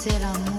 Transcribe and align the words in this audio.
Sais 0.00 0.10
que 0.10 0.57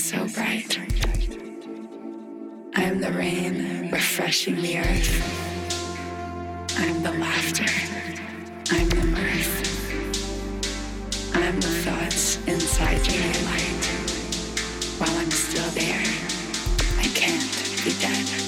so 0.00 0.26
bright. 0.28 0.78
I 2.74 2.82
am 2.82 3.00
the 3.00 3.12
rain 3.12 3.90
refreshing 3.92 4.56
the 4.56 4.78
earth. 4.78 5.12
I 6.78 6.86
am 6.86 7.02
the 7.02 7.12
laughter. 7.12 7.66
I 8.72 8.78
am 8.78 8.88
the 8.88 9.04
mirth. 9.04 9.76
I 11.36 11.42
am 11.42 11.60
the 11.60 11.68
thoughts 11.84 12.38
inside 12.46 13.06
your 13.12 13.26
light. 13.44 13.84
While 14.98 15.14
I'm 15.18 15.30
still 15.30 15.68
there, 15.72 16.02
I 16.98 17.04
can't 17.14 17.84
be 17.84 17.92
dead. 18.00 18.39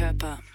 The 0.00 0.53